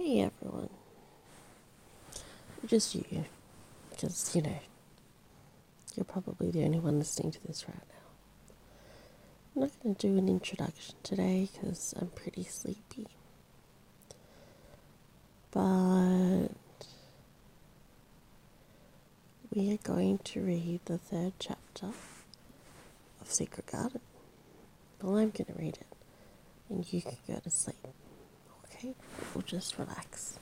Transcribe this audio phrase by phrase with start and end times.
[0.00, 0.70] Hey everyone.
[2.64, 3.24] Just you.
[3.90, 4.60] Because, you know,
[5.96, 8.54] you're probably the only one listening to this right now.
[9.56, 13.08] I'm not going to do an introduction today because I'm pretty sleepy.
[15.50, 16.50] But
[19.52, 21.86] we are going to read the third chapter
[23.20, 24.00] of Secret Garden.
[25.02, 25.86] Well, I'm going to read it,
[26.70, 27.74] and you can go to sleep.
[28.72, 28.94] Okay?
[29.34, 30.38] we'll just relax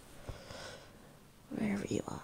[1.50, 2.22] wherever you are.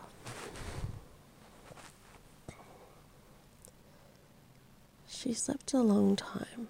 [5.09, 6.69] She slept a long time.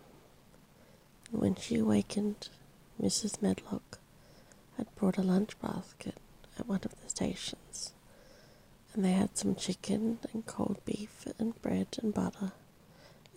[1.30, 2.50] When she awakened,
[3.00, 3.40] Mrs.
[3.40, 3.98] Medlock
[4.76, 6.16] had brought a lunch basket
[6.58, 7.92] at one of the stations,
[8.92, 12.52] and they had some chicken and cold beef and bread and butter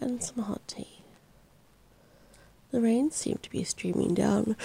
[0.02, 1.04] and some hot tea.
[2.72, 4.58] The rain seemed to be streaming down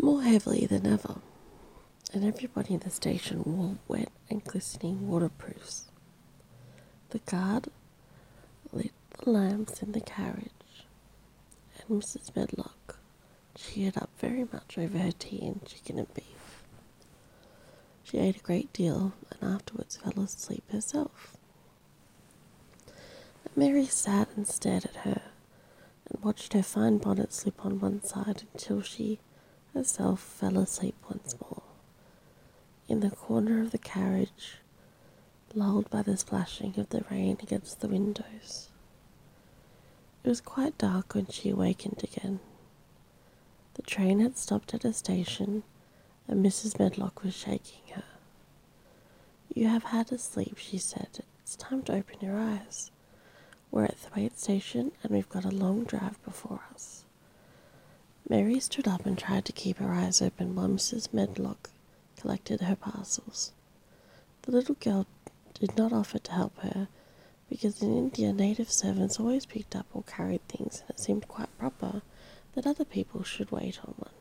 [0.00, 1.16] more heavily than ever,
[2.12, 5.86] and everybody in the station wore wet and glistening waterproofs.
[7.10, 7.68] The guard
[8.72, 10.86] lit the lamps in the carriage,
[11.78, 12.34] and Mrs.
[12.34, 12.98] Medlock
[13.54, 16.62] cheered up very much over her tea and chicken and beef.
[18.02, 21.36] She ate a great deal and afterwards fell asleep herself.
[23.56, 25.22] Mary sat and stared at her
[26.10, 29.20] and watched her fine bonnet slip on one side until she
[29.74, 31.62] herself fell asleep once more.
[32.88, 34.58] In the corner of the carriage,
[35.54, 38.70] lulled by the splashing of the rain against the windows.
[40.22, 42.40] It was quite dark when she awakened again.
[43.74, 45.64] The train had stopped at a station,
[46.26, 46.78] and Mrs.
[46.78, 48.04] Medlock was shaking her.
[49.54, 51.20] You have had a sleep, she said.
[51.42, 52.90] It's time to open your eyes.
[53.70, 57.04] We're at Thwaite Station, and we've got a long drive before us.
[58.28, 61.12] Mary stood up and tried to keep her eyes open while Mrs.
[61.12, 61.70] Medlock
[62.16, 63.52] collected her parcels.
[64.42, 65.06] The little girl
[65.52, 66.88] did not offer to help her
[67.50, 71.56] because in India native servants always picked up or carried things and it seemed quite
[71.58, 72.00] proper
[72.54, 74.14] that other people should wait on one.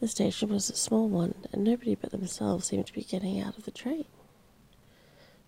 [0.00, 3.58] The station was a small one and nobody but themselves seemed to be getting out
[3.58, 4.04] of the train.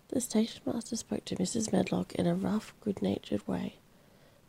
[0.09, 1.71] The station master spoke to Mrs.
[1.71, 3.75] Medlock in a rough, good natured way,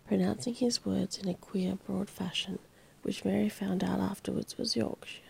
[0.08, 2.58] pronouncing his words in a queer, broad fashion,
[3.02, 5.20] which Mary found out afterwards was Yorkshire.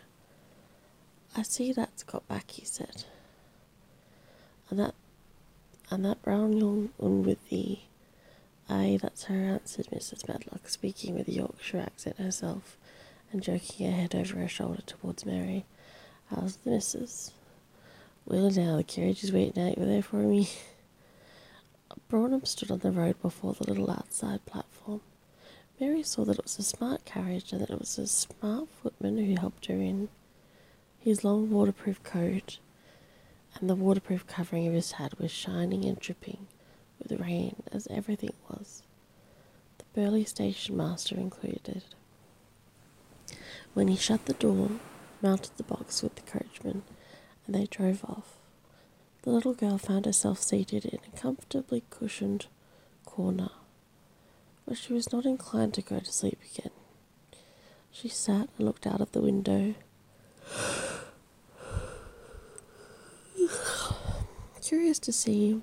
[1.37, 3.05] I see that's got back, he said.
[4.71, 4.94] And that
[5.91, 7.78] and that brown young one with the
[8.71, 10.28] Aye, that's her, answered Mrs.
[10.28, 12.77] Medlock, speaking with a Yorkshire accent herself,
[13.33, 15.65] and jerking her head over her shoulder towards Mary.
[16.27, 17.33] How's the missus?
[18.27, 20.50] Well, now the carriage is waiting out there for me.
[22.09, 24.68] Brougham stood on the road before the little outside platform.
[25.81, 29.19] Mary saw that it was a smart carriage and that it was a smart footman
[29.19, 30.09] who helped her in.
[30.99, 32.59] His long waterproof coat
[33.54, 36.47] and the waterproof covering of his hat was shining and dripping
[36.99, 38.82] with rain as everything was,
[39.78, 41.82] the burly station master included.
[43.75, 44.70] When he shut the door,
[45.22, 46.82] mounted the box with the coachman,
[47.47, 48.37] and they drove off,
[49.22, 52.47] the little girl found herself seated in a comfortably cushioned
[53.05, 53.50] corner,
[54.69, 56.71] but she was not inclined to go to sleep again.
[57.91, 59.75] She sat and looked out of the window.
[64.62, 65.62] Curious to see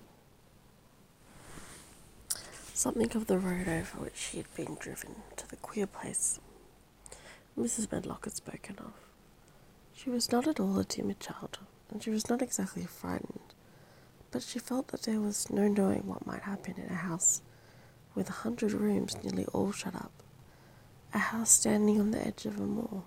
[2.74, 6.40] something of the road over which she had been driven to the queer place
[7.58, 7.92] Mrs.
[7.92, 8.94] Medlock had spoken of.
[9.94, 11.60] She was not at all a timid child,
[11.92, 13.54] and she was not exactly frightened,
[14.32, 17.44] but she felt that there was no knowing what might happen in a house
[18.16, 20.12] with a hundred rooms nearly all shut up,
[21.14, 23.04] a house standing on the edge of a moor.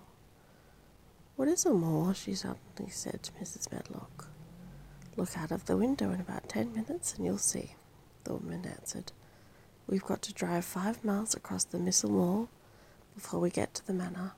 [1.36, 2.14] What is a moor?
[2.14, 3.72] she suddenly said to Mrs.
[3.72, 4.28] Medlock.
[5.16, 7.74] Look out of the window in about ten minutes and you'll see,
[8.24, 9.12] the woman answered.
[9.88, 12.48] We've got to drive five miles across the Missel Moor
[13.14, 14.32] before we get to the manor.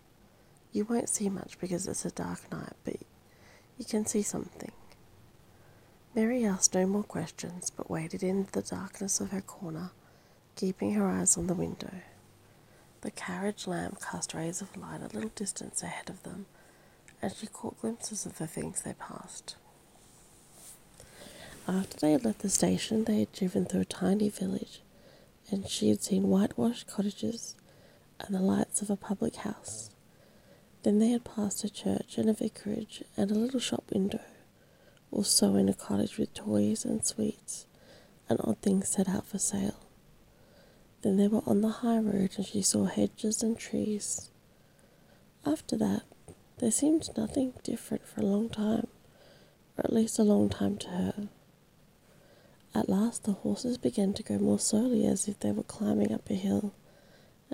[0.73, 2.97] You won't see much because it's a dark night, but
[3.77, 4.71] you can see something.
[6.15, 9.91] Mary asked no more questions, but waited in the darkness of her corner,
[10.61, 11.91] keeping her eyes on the window.
[13.01, 16.45] The carriage lamp cast rays of light a little distance ahead of them,
[17.23, 19.57] and she caught glimpses of the things they passed.
[21.67, 24.83] After they had left the station, they had driven through a tiny village
[25.51, 27.57] and she had seen whitewashed cottages
[28.21, 29.91] and the lights of a public house.
[30.83, 34.21] Then they had passed a church and a vicarage and a little shop window,
[35.11, 37.67] also in a cottage with toys and sweets
[38.29, 39.90] and odd things set out for sale.
[41.03, 44.31] Then they were on the high road and she saw hedges and trees.
[45.47, 46.03] After that,
[46.59, 48.87] there seemed nothing different for a long time,
[49.79, 51.29] or at least a long time to her.
[52.75, 56.29] At last, the horses began to go more slowly as if they were climbing up
[56.29, 56.75] a hill,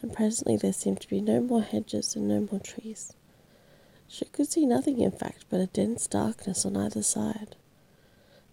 [0.02, 3.12] and presently there seemed to be no more hedges and no more trees.
[4.08, 7.54] She could see nothing, in fact, but a dense darkness on either side.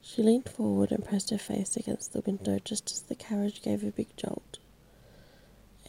[0.02, 3.84] She leaned forward and pressed her face against the window just as the carriage gave
[3.84, 4.60] a big jolt.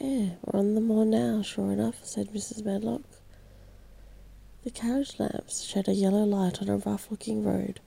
[0.00, 2.64] Eh, we're on the moor now, sure enough, said Mrs.
[2.64, 3.02] Medlock.
[4.64, 7.78] The carriage lamps shed a yellow light on a rough looking road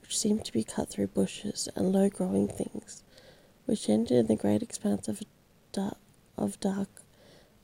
[0.00, 3.02] which seemed to be cut through bushes and low growing things,
[3.66, 5.22] which ended in the great expanse of
[5.70, 5.98] dark,
[6.38, 6.88] of dark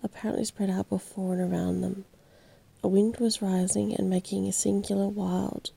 [0.03, 2.05] apparently spread out before and around them.
[2.85, 5.71] A wind was rising and making a singular wild,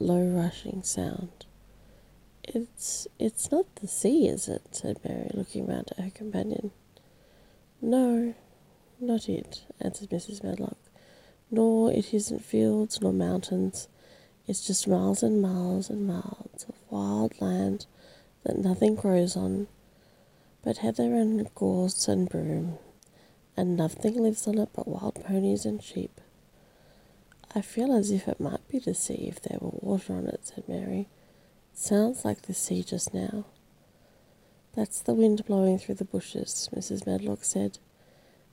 [0.00, 1.44] low rushing sound.
[2.44, 4.62] It's it's not the sea, is it?
[4.72, 6.72] said Mary, looking round at her companion.
[7.84, 8.32] No,
[9.00, 10.44] not it, answered Mrs.
[10.44, 10.78] Medlock.
[11.50, 13.88] Nor it isn't fields nor mountains.
[14.46, 17.86] It's just miles and miles and miles of wild land
[18.44, 19.66] that nothing grows on
[20.64, 22.78] but heather and gorse and broom,
[23.56, 26.20] and nothing lives on it but wild ponies and sheep.
[27.52, 30.40] I feel as if it might be the sea if there were water on it,
[30.44, 31.08] said Mary.
[31.72, 33.44] It sounds like the sea just now.
[34.74, 37.06] That's the wind blowing through the bushes, Mrs.
[37.06, 37.78] Medlock said.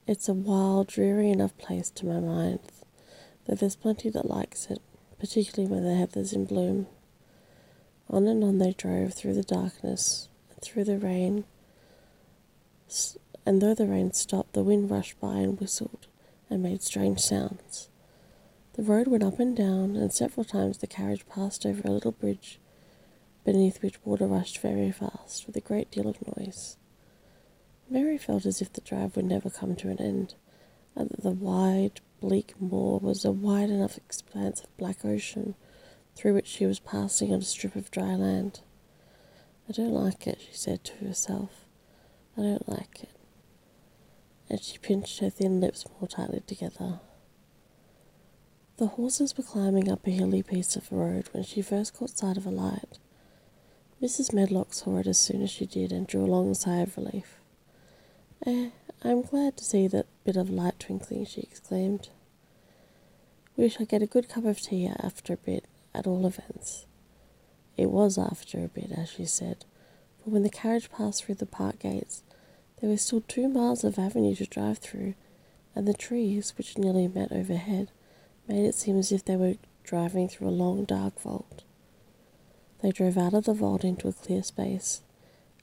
[0.06, 2.60] It's a wild, dreary enough place to my mind,
[3.45, 4.81] though there's plenty that likes it,
[5.18, 6.88] particularly when the heather's in bloom.
[8.10, 11.45] On and on they drove through the darkness and through the rain,
[13.45, 16.07] and though the rain stopped, the wind rushed by and whistled
[16.50, 17.88] and made strange sounds.
[18.74, 22.12] The road went up and down, and several times the carriage passed over a little
[22.12, 22.60] bridge
[23.51, 26.78] beneath which water rushed very fast with a great deal of noise.
[27.90, 30.36] Mary felt as if the drive would never come to an end,
[30.96, 35.56] and that the wide, bleak moor was a wide enough expanse of black ocean
[36.16, 38.60] through which she was passing on a strip of dry land.
[39.68, 41.66] I don't like it, she said to herself.
[42.38, 43.18] I don't like it.
[44.48, 47.00] And she pinched her thin lips more tightly together.
[48.78, 52.38] The horses were climbing up a hilly piece of road when she first caught sight
[52.38, 53.00] of a light.
[54.01, 54.31] Mrs.
[54.31, 57.36] Medlock saw it as soon as she did and drew a long sigh of relief.
[58.46, 58.69] Eh,
[59.04, 62.07] I'm glad to see that bit of light twinkling, she exclaimed.
[63.57, 66.86] We shall get a good cup of tea after a bit, at all events.
[67.75, 69.66] It was after a bit, as she said,
[70.24, 72.24] for when the carriage passed through the park gates,
[72.80, 75.16] there were still two miles of avenue to drive through,
[75.75, 77.92] and the trees, which nearly met overhead,
[78.48, 81.63] made it seem as if they were driving through a long dark vault.
[82.81, 85.01] They drove out of the vault into a clear space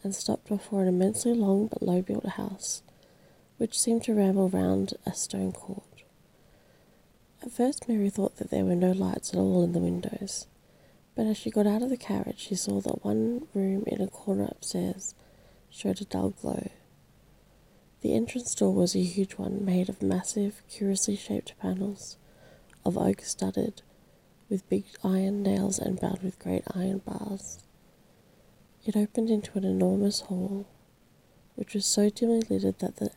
[0.03, 2.83] and stopped before an immensely long but low built house,
[3.57, 6.05] which seemed to ramble round a stone court.
[7.43, 10.47] At first, Mary thought that there were no lights at all in the windows,
[11.15, 14.09] but as she got out of the carriage, she saw that one room in a
[14.09, 15.15] corner upstairs
[15.71, 16.71] showed a dull glow.
[18.03, 22.19] The entrance door was a huge one made of massive, curiously shaped panels
[22.85, 23.83] of oak studded
[24.49, 27.59] with big iron nails and bound with great iron bars.
[28.85, 30.67] It opened into an enormous hall,
[31.57, 33.11] which was so dimly lit that the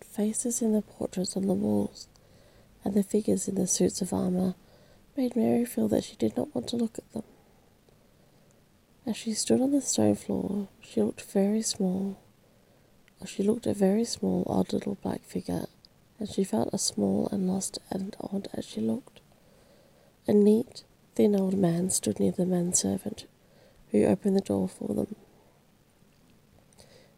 [0.00, 2.08] faces in the portraits on the walls
[2.84, 4.54] and the figures in the suits of armour
[5.16, 7.22] made Mary feel that she did not want to look at them.
[9.06, 12.18] As she stood on the stone floor, she looked very small.
[13.20, 15.66] Or she looked a very small, odd little black figure,
[16.18, 19.13] and she felt as small and lost and odd as she looked.
[20.26, 23.26] A neat, thin old man stood near the manservant,
[23.90, 25.16] who opened the door for them.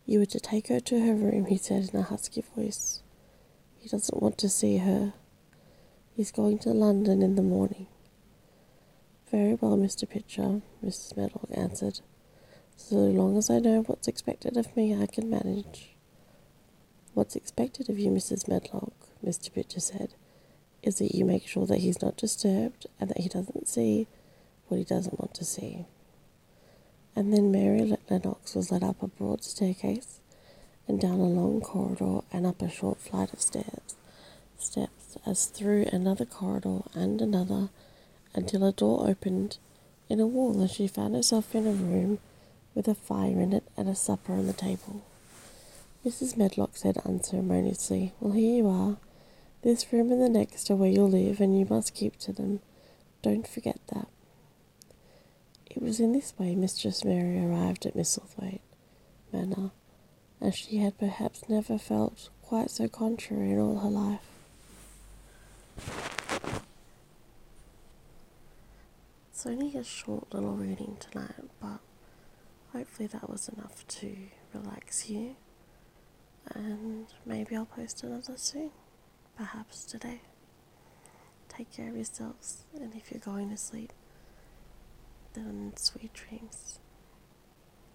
[0.04, 3.02] You are to take her to her room, he said in a husky voice.
[3.78, 5.14] He doesn't want to see her.
[6.16, 7.86] He's going to London in the morning.
[9.30, 10.08] Very well, Mr.
[10.08, 11.16] Pitcher, Mrs.
[11.16, 12.00] Medlock answered.
[12.76, 15.94] So long as I know what's expected of me, I can manage.
[17.14, 18.48] What's expected of you, Mrs.
[18.48, 18.92] Medlock?
[19.24, 19.52] Mr.
[19.52, 20.14] Pitcher said
[20.86, 24.06] is that you make sure that he's not disturbed and that he doesn't see
[24.68, 25.84] what he doesn't want to see.
[27.16, 30.20] And then Mary Lennox was led up a broad staircase
[30.86, 33.96] and down a long corridor and up a short flight of stairs,
[34.58, 37.68] steps as through another corridor and another
[38.34, 39.58] until a door opened
[40.08, 42.20] in a wall and she found herself in a room
[42.76, 45.02] with a fire in it and a supper on the table.
[46.04, 46.36] Mrs.
[46.36, 48.98] Medlock said unceremoniously, Well, here you are.
[49.66, 52.60] This room and the next are where you'll live, and you must keep to them.
[53.20, 54.06] Don't forget that.
[55.68, 58.60] It was in this way Mistress Mary arrived at Misselthwaite
[59.32, 59.72] Manor,
[60.40, 64.20] as she had perhaps never felt quite so contrary in all her life.
[69.32, 71.80] It's only a short little reading tonight, but
[72.72, 74.16] hopefully that was enough to
[74.54, 75.34] relax you.
[76.54, 78.70] And maybe I'll post another soon,
[79.36, 80.20] perhaps today.
[81.48, 83.92] Take care of yourselves, and if you're going to sleep,
[85.34, 86.80] then sweet dreams.